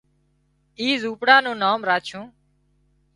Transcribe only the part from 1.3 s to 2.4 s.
نُون نام راڇُون